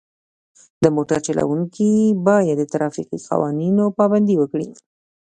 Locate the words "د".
0.83-0.85, 2.59-2.63